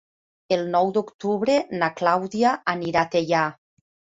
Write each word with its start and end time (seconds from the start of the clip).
El 0.55 0.63
nou 0.75 0.89
d'octubre 0.95 1.59
na 1.83 1.91
Clàudia 2.01 2.57
anirà 2.75 3.07
a 3.07 3.11
Teià. 3.17 3.45